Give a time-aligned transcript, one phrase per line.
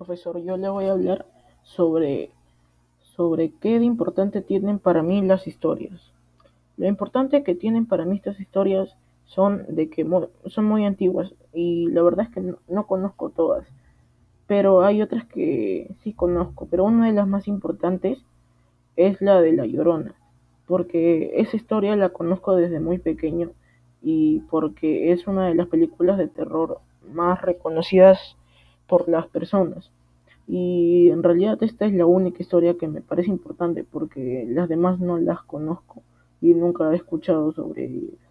[0.00, 1.26] Profesor, yo le voy a hablar
[1.62, 2.30] sobre,
[3.02, 6.00] sobre qué de importante tienen para mí las historias.
[6.78, 10.08] Lo importante que tienen para mí estas historias son de que
[10.46, 13.66] son muy antiguas y la verdad es que no, no conozco todas,
[14.46, 18.24] pero hay otras que sí conozco, pero una de las más importantes
[18.96, 20.14] es la de La Llorona,
[20.66, 23.50] porque esa historia la conozco desde muy pequeño
[24.00, 26.80] y porque es una de las películas de terror
[27.12, 28.38] más reconocidas
[28.90, 29.92] por las personas.
[30.48, 34.98] Y en realidad esta es la única historia que me parece importante porque las demás
[34.98, 36.02] no las conozco
[36.40, 38.29] y nunca he escuchado sobre ellas.